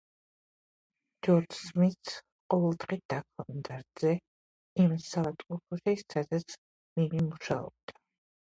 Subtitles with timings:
[1.27, 2.15] ჯორჯ სმითს
[2.53, 4.15] ყოველდღე დაჰქონდა რძე
[4.85, 6.57] იმ საავადმყოფოში, სადაც
[6.99, 7.99] მიმი მუშაობდა.